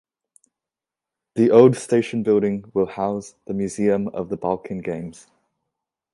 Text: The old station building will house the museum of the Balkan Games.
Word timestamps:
The 1.35 1.51
old 1.51 1.75
station 1.75 2.23
building 2.23 2.71
will 2.73 2.87
house 2.87 3.35
the 3.45 3.53
museum 3.53 4.07
of 4.07 4.29
the 4.29 4.35
Balkan 4.35 4.79
Games. 4.79 5.27